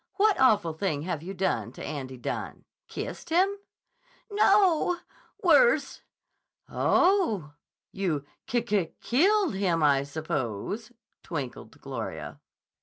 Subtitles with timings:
[0.15, 2.65] "What awful thing have you done to Andy Dunne?
[2.87, 3.55] Kissed him?"
[4.31, 4.97] "No!
[5.43, 6.01] Worse."
[6.67, 7.53] "Oh!
[7.91, 10.91] You ki ki killed him, I suppose,"
[11.21, 12.39] twinkled Gloria.